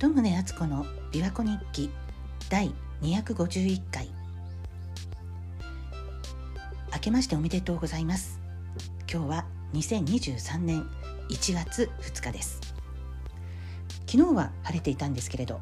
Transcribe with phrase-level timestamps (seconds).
[0.00, 1.90] 鳩宗敦子の琵琶湖日記
[2.48, 4.08] 第251回。
[6.90, 8.40] 明けましておめでとうございます。
[9.12, 9.44] 今日は
[9.74, 10.88] 2023年
[11.28, 12.62] 1月2日です。
[14.10, 15.60] 昨日は晴れていたんですけれど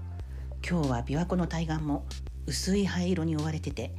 [0.65, 2.07] 今日は琵琶湖の対岸も
[2.47, 3.93] 薄い灰色に覆われてて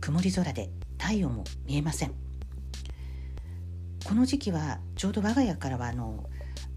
[0.00, 0.70] 曇り空で
[1.00, 2.12] 太陽も見えません。
[4.06, 6.30] この時期はちょうど我が家からはあの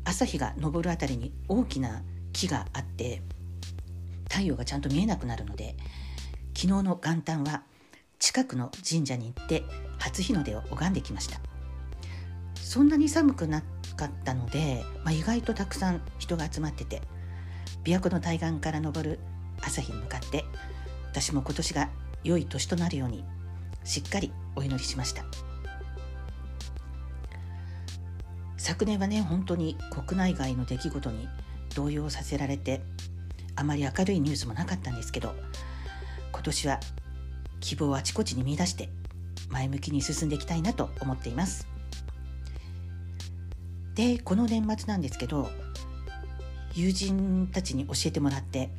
[0.04, 2.02] 朝日が昇るあたりに大きな
[2.34, 3.22] 木があって
[4.30, 5.76] 太陽がちゃんと見えなくなるので
[6.56, 7.64] 昨日の元旦は
[8.20, 9.64] 近くの神社に行って
[10.00, 11.40] 初日の出を拝んできました。
[12.56, 13.62] そんなに寒くな
[13.96, 17.02] かったので、まあ、意外とたくさん人が集まってて
[17.84, 19.20] 琵琶湖の対岸から昇る
[19.62, 20.44] 朝日に向かって
[21.12, 21.90] 私も今年が
[22.24, 23.24] 良い年となるように
[23.84, 25.24] しっかりお祈りしました。
[28.58, 31.28] 昨年はね本当に国内外の出来事に
[31.74, 32.82] 動揺させられて
[33.56, 35.36] あまり明るいニュースもなかったんですけど
[36.32, 36.80] 今年は
[37.60, 38.90] 希望をあちこちに見出して
[39.50, 41.68] 前向きに進んでいきたいなと思っています。
[43.96, 45.50] でこの年末なんですけど
[46.74, 48.70] 友人たちに教えてもらって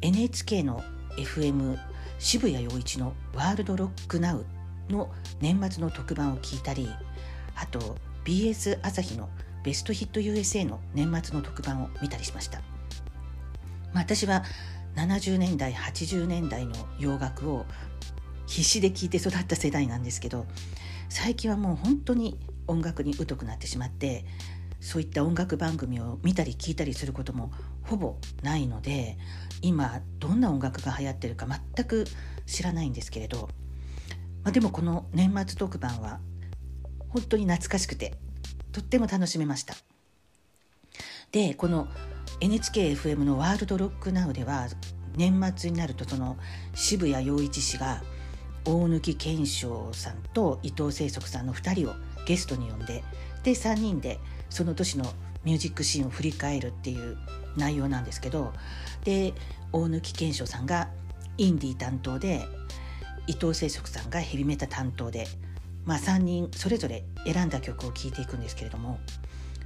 [0.00, 0.82] NHK の
[1.18, 1.78] FM
[2.18, 4.46] 渋谷陽一の「ワールドロックナウ
[4.88, 6.88] の年末の特番を聞いたり
[7.54, 9.28] あと BS 朝日の
[9.68, 12.60] ベストヒット USA の年末の特番を見たりしました、
[13.92, 14.42] まあ、私は
[14.96, 17.66] 70年代80年代の洋楽を
[18.46, 20.46] 必死で聴いて育った世代なんですけど
[21.10, 24.24] 最近はもう本当に音楽に疎くなってしまって
[24.80, 27.52] そういった音楽番組を見たり聞いたりすることも
[27.82, 29.18] ほぼないので
[29.60, 32.06] 今どんな音楽が流行ってるか全く
[32.46, 33.50] 知らないんですけれど、
[34.44, 36.20] まあ、でもこの年末特番は
[37.10, 38.14] 本当に懐かしくて
[38.78, 39.74] とっても楽しめました。
[41.32, 41.88] でこの
[42.40, 44.68] NHKFM の「ワールドロックナウでは
[45.16, 46.36] 年末になるとその
[46.74, 48.02] 渋谷陽一氏が
[48.64, 51.94] 大貫健翔さんと伊藤清則さんの2人を
[52.24, 53.02] ゲストに呼んで
[53.42, 55.12] で3人でその年の
[55.44, 57.18] ミュージックシーンを振り返るっていう
[57.56, 58.52] 内容なんですけど
[59.04, 59.34] で
[59.72, 60.88] 大貫健翔さんが
[61.36, 62.46] インディー担当で
[63.26, 65.26] 伊藤清則さんがヘビメタ担当で
[65.88, 69.00] まあ、3人それぞれ選んだ曲を聴いていくんですけれども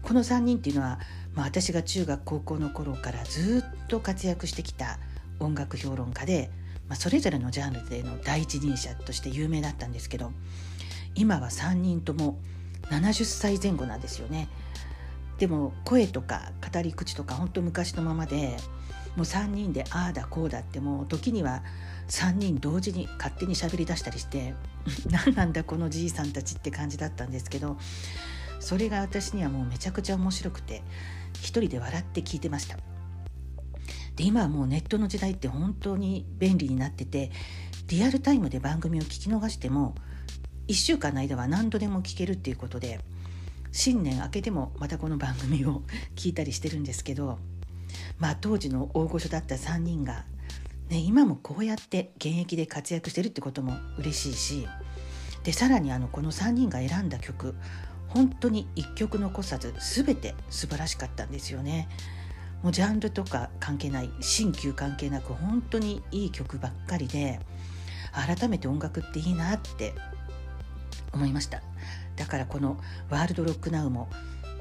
[0.03, 1.01] この3人っていうのは、
[1.35, 5.01] まあ、私が中学高校の頃からずっと活躍してきた
[5.41, 6.49] 音楽評論家で、
[6.89, 10.31] まあ、それぞれのジャンルでの第一人者として有名だったんですけど
[11.17, 12.39] 今は3人とも
[12.91, 14.49] 70歳前後なんですよね。
[15.39, 18.57] でも声とか語り口とか本当昔のままで
[19.17, 21.63] もう3人でああだこうだってもう時には
[22.09, 24.55] 3人同時に勝手に喋り出したりして
[25.11, 27.77] 何なんだこのじいさんたちって感じだったんですけど
[28.61, 30.83] それが私にはもうめちゃくちゃ面白くて
[31.35, 32.79] 一人で笑って聞いてました。
[34.17, 37.31] で今はもうネットの時代って本当に便利になってて
[37.89, 39.95] リアルタイムで番組を聞き逃しても
[40.69, 43.01] 1週間の間は何度でも聞けるっていうことで
[43.73, 45.83] 新年明けてもまたこの番組を
[46.15, 47.39] 聞いたりしてるんですけど
[48.19, 50.25] まあ当時の大御所だった3人が
[50.93, 54.69] ね、今もこうやって現役で活躍してるってことも嬉しいし
[55.43, 57.55] でさらにあのこの3人が選んだ曲
[58.09, 59.73] 本当に1曲残さず
[60.05, 61.89] 全て素晴らしかったんですよね。
[62.63, 67.41] もうジャンルとか関係ない新旧関係なく本当にいい曲ばっかりで
[68.13, 69.95] 改めて音楽っていいなって
[71.13, 71.61] 思いました
[72.15, 72.79] だからこの
[73.11, 74.09] 「ワールドロックナウも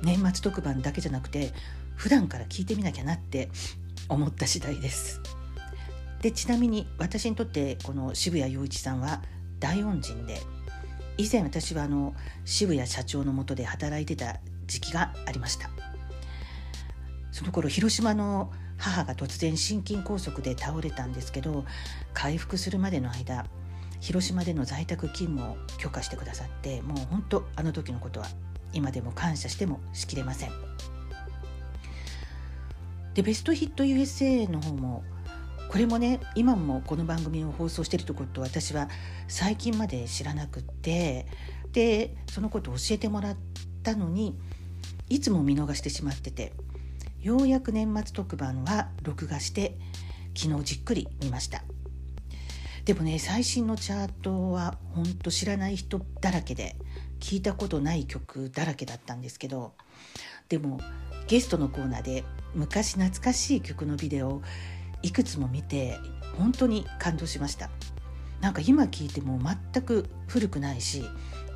[0.01, 1.53] 年末特番だけじゃなくて
[2.01, 3.51] 普段から聴いてみなきゃなって
[4.09, 5.21] 思った次第です。
[6.23, 9.21] でちなみに私にとってこの渋谷陽一さんは
[9.59, 10.39] 大恩人で
[11.19, 15.69] 以前私はあの渋谷社長のもとで働いてた時期がありました
[17.31, 21.65] その頃広島の母が突然心筋梗塞で倒れたんですけど
[22.13, 23.45] 回復するまでの間
[23.99, 28.27] 広島での在宅勤務を許可してくださってもう本当あの時のことは
[28.73, 30.51] 今でも感謝してもしきれません
[33.13, 35.03] でベストヒット USA の方も
[35.69, 38.89] これもね今もこの番組を放送してるとこと私は
[39.27, 41.27] 最近まで知らなくって
[41.71, 43.37] でそのことを教えてもらっ
[43.83, 44.37] たのに
[45.09, 46.53] いつも見逃してしまってて
[47.21, 49.77] ようやく年末特番は録画して
[50.35, 51.63] 昨日じっくり見ました。
[52.85, 56.75] でもね最新のチャートはほんと知らない人だらけで
[57.19, 59.73] 聞いたことない曲だらけだったんですけど
[60.49, 60.79] でも
[61.27, 64.41] ゲストのコーナーで昔懐かしい曲のビデオを
[65.01, 65.99] いくつも見て
[66.37, 67.69] 本当に感動しました。
[68.41, 69.39] なんか今聞いても
[69.73, 71.03] 全く古くないし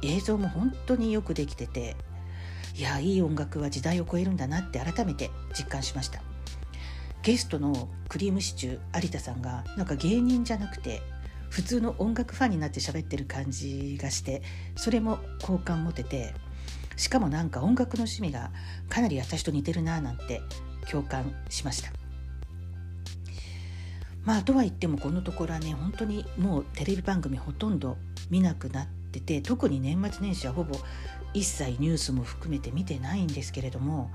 [0.04, 1.96] 映像も本当によくできてて
[2.76, 6.22] いやいい音楽は時代を超えるんだなって改めて実感しました。
[7.24, 11.02] ゲストのクリームシチュー有田さんがなんか芸人じゃなくて
[11.50, 14.44] 普通の音楽ファンになって喋ってる感じがして
[14.76, 16.36] それも好感持てて
[16.98, 18.52] しかもなんか音楽の趣味が
[18.90, 20.42] かなり私と似てるななんて
[20.90, 21.92] 共感しました。
[24.24, 27.98] まあとは言ってもこのところはね本当にもうテレビ番組ほとんど
[28.30, 30.76] 見なくなってて特に年末年始はほぼ
[31.34, 34.10] 一切ニュースも含めて見てないんですけれども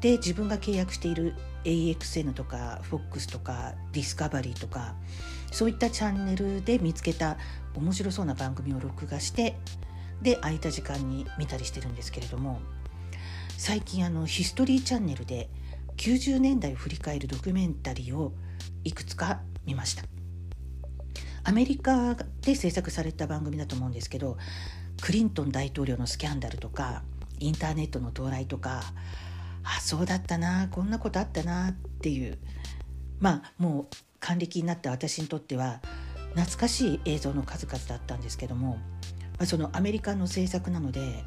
[0.00, 1.34] で自分が契約している
[1.64, 4.94] AXN とか FOX とかディスカバリーとか
[5.52, 7.38] そういったチャンネルで見つけた
[7.74, 9.56] 面白そうな番組を録画して
[10.22, 12.60] で空いた時間に見たりしてるんですけれども
[13.56, 15.48] 最近あのヒストリーチャンネルで
[15.96, 18.32] 90年代を振り返るドキュメンタリーを
[18.84, 20.04] いくつか見ました。
[21.44, 24.38] アメリカで制作された番組だと思うんですけど
[25.02, 27.02] クリントン大統領のスキャンダルとか
[27.38, 28.80] インターネットの到来とか
[29.62, 32.38] あそうだったなこんなことあったなっていう
[33.20, 35.82] まあもう還暦になった私にとっては
[36.30, 38.78] 懐かしい映像の数々だったんですけども
[39.38, 41.24] まあ、そのアメリカの制作なので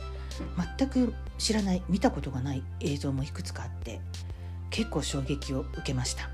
[0.77, 4.01] 全く知らない見たことがない映像もいくつかあって
[4.69, 6.29] 結構衝撃を受けました。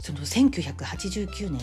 [0.00, 1.60] その1989年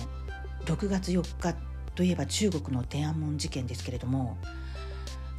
[0.66, 1.56] 6月4日
[1.94, 4.38] といえば中国の天安門事件ですけれども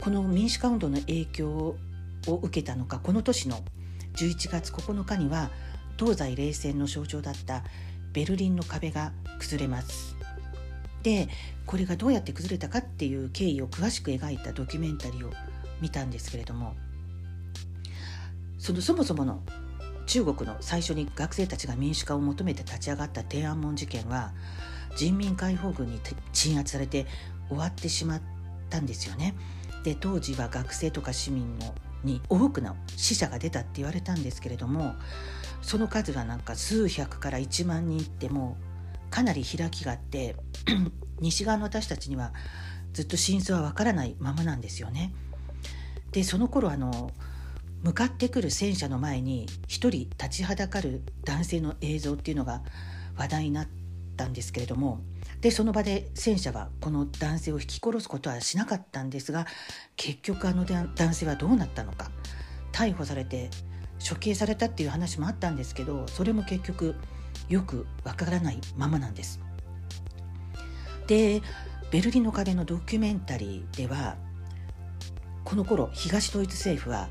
[0.01, 1.77] この民主化運動の影響を
[2.29, 3.61] 受けたのかこの年の
[4.15, 5.51] 11月9日には
[5.99, 7.65] 東西冷戦の象徴だった
[8.13, 10.17] ベルリンの壁が崩れます。
[11.03, 11.29] で
[11.67, 15.33] これがどうやって崩れたかっていう経緯を詳しく描いたドキュメンタリーを
[15.81, 16.77] 見たんですけれども
[18.63, 19.43] そのそもそもの
[20.07, 24.31] 中国の最初に学生たちが民主化を求めて立ち上がった天安門事件は
[24.95, 25.99] 人民解放軍に
[26.33, 27.07] 鎮圧されて
[27.49, 28.23] 終わってしまっ
[28.71, 29.35] たんですよね。
[29.83, 31.75] で当時は学生とか市民の
[32.05, 34.95] に多くの死者が出たって言われたんですけれども
[35.61, 38.57] その数はなんか数百から1万人いっても
[39.09, 40.37] うかなり開きがあって
[41.19, 42.33] 西側の私たちには
[42.93, 45.13] ずっと真相はわからないままなんですよね。
[46.13, 47.11] でその頃あの
[47.83, 52.63] 向かってくる戦車の前に一人立ちはだかる男性の映像っていうのが
[53.17, 53.69] 話題になっ
[54.17, 55.01] たんですけれども
[55.41, 59.47] でその場で戦車はこの男性を引き殺すことはしなかったんですが
[59.97, 62.13] 結局あの男性はどうなったのか
[62.71, 63.51] 逮捕されて
[64.09, 66.95] 処刑されたっていう話もあったんですけどそれも結局
[67.49, 69.41] よくわからないままなんです。
[71.07, 71.43] で
[71.91, 74.17] ベルリンの壁のドキュメンタリーでは
[75.45, 77.09] この頃東ドイツ政府は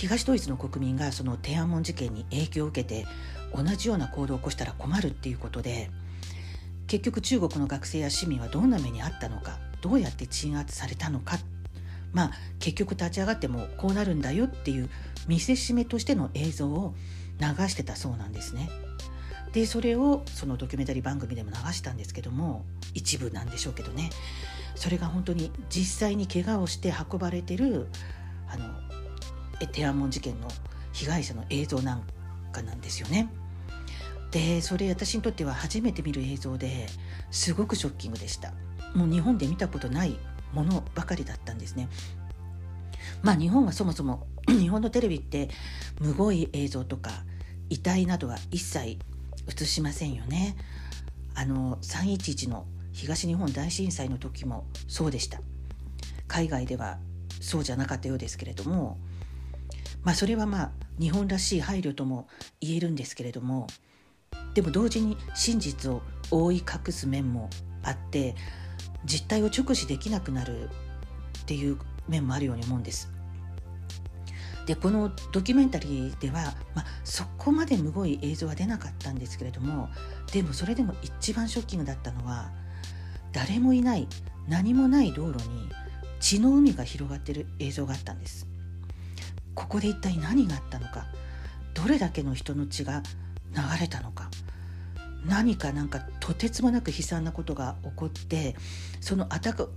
[0.00, 3.06] 東ドイツの国民がその天安門事件に影響を受けて
[3.54, 5.90] 同じような行動を起こしたら困るっていうことで
[6.86, 11.36] 結局中国の学生や市民はどんな目にあったのかどうやって鎮圧されたのか
[12.14, 12.30] まあ
[12.60, 14.88] 結局立ち上がってもこうなるんだよっていう
[15.28, 16.94] 見せしめとしての映像を
[17.38, 18.70] 流してたそうなんですね。
[19.52, 22.64] でそれをそのドキュメンタリー番組でも流したんですけども
[22.94, 24.08] 一部なんでしょうけどね
[24.76, 27.88] それが本当に実際に怪我をして運ばれてる
[28.48, 28.99] あの
[29.66, 30.48] 天安門事件の
[30.92, 32.02] 被害者の映像なん
[32.52, 33.28] かなんですよね。
[34.30, 36.86] でそれ私にとっては初めて見る映像で
[37.32, 38.52] すごくショッキングでした。
[38.94, 40.16] もう日本で見たことない
[40.52, 41.88] ものばかりだったんですね。
[43.22, 45.48] まあ日本はそもそも 日本のテレビって
[46.00, 47.10] むごい映像とか
[47.68, 48.98] 遺体などは一切
[49.48, 50.56] 映しませんよね。
[51.34, 55.40] あの311の東日本大震災の時もそうでした。
[56.28, 56.98] 海外では
[57.40, 58.98] そうじゃなかったようですけれども
[60.02, 62.28] まあそれはまあ日本らしい配慮とも
[62.60, 63.66] 言えるんですけれども
[64.54, 67.50] でも同時に真実を覆い隠す面も
[67.82, 68.34] あって
[69.04, 71.78] 実態を直視できなくなるっていう
[72.08, 73.10] 面もあるように思うんです。
[74.66, 79.88] でこのドキュメンタリーでは、まあ、そこまでむごい映像は出なかったんですけれども
[80.32, 82.52] でもそれでも一番ショッキングだったのは
[83.32, 84.06] 誰もいない
[84.48, 85.68] 何もない道路に
[86.20, 88.46] 血の海が広がってる映像があったんです
[89.60, 91.04] ここで一体何があったのか
[91.74, 93.02] どれだけの人の血が
[93.54, 94.30] 流れたのか
[95.26, 98.56] 何かなんかとてつもなく悲惨なことが起こって
[99.02, 99.68] その後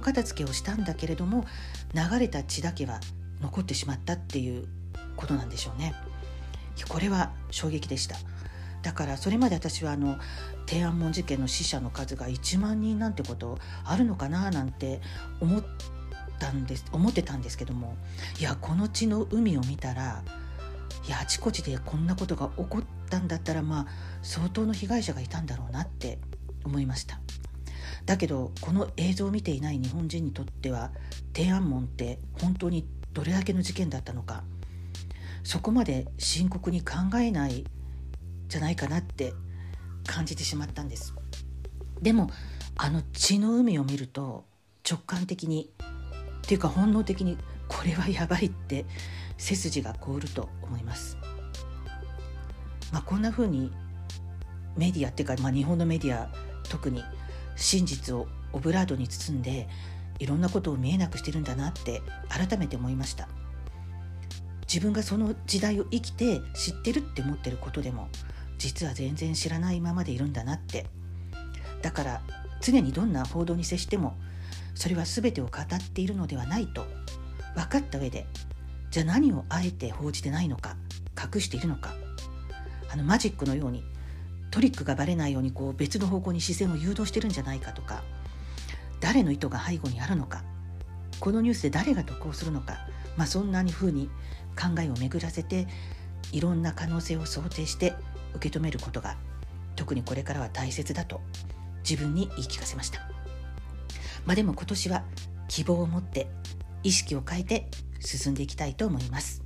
[0.00, 1.44] 片付けをしたんだけれども
[1.92, 2.98] 流れた血だけは
[3.42, 4.66] 残ってしまったっていう
[5.16, 5.94] ことなんでしょうね。
[6.88, 8.16] これは衝撃でした
[8.82, 10.18] だからそれまで私はあの
[10.66, 15.00] 天安門事件の死者の数が1万人なんてことあるのかななんて
[15.40, 15.64] 思っ
[16.38, 17.96] たんです思ってたんですけども
[18.38, 20.22] いやこの血の海を見たら
[21.06, 23.86] いやあちこちでこんなことが起こったんだったらまあ
[24.22, 26.18] 相当の被害者がいたんだろうなって
[26.64, 27.20] 思いました。
[28.06, 30.90] だけどこの映像を見ていない日本人にとっては
[31.32, 34.44] 天安門って本当にどれだけの事件だったのか
[35.42, 37.64] そこまで深刻に考えない
[38.48, 39.32] じゃないかなって
[40.06, 41.14] 感じてしまったんです。
[42.00, 42.30] でも
[42.76, 44.44] あの血の海を見ると
[44.88, 45.70] 直感的に
[46.46, 47.36] っていうか本能的に
[47.66, 48.86] これはやばいって
[49.36, 51.18] 背筋が凍ると思います。
[52.92, 53.72] まあ、こんな風に
[54.76, 56.30] メディアっていうか、まあ、日本のメディア
[56.68, 57.02] 特に
[57.56, 59.68] 真実をオブラートに包んで
[60.20, 63.28] いろんなことを見えなくしてるんだなって改めて思いました
[64.62, 68.08] 自分がその時代を生きて知ってるって思ってることでも
[68.58, 70.86] 実は全然知らないままでいるんだなって
[71.82, 72.22] だから
[72.60, 74.16] 常にどんな報道に接しても
[74.76, 76.86] それは全てを語っているのではないと
[77.56, 78.28] 分かった上で
[78.90, 80.76] じゃあ何をあえて報じてないのか
[81.34, 81.94] 隠しているのか。
[82.88, 83.82] あのマジックのように
[84.52, 88.04] トリックがバレないようにこう別の方向に視線を誘導してるんじゃないかとか。
[89.00, 90.42] 誰の意図が背後にあるのか。
[91.20, 92.76] このニュースで誰が得をするのか、
[93.16, 94.10] まあ、そんなに風に
[94.54, 95.66] 考えを巡らせて
[96.32, 97.94] いろんな可能性を想定して
[98.34, 99.16] 受け止めることが
[99.76, 101.22] 特にこれからは大切だと
[101.88, 103.15] 自分に言い聞かせました。
[104.26, 105.04] まあ、でも今年は
[105.48, 106.28] 希望を持って
[106.82, 109.42] 意識を変えて進んでいきたいと思います。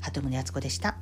[0.00, 0.96] 鳩宗敦子でした。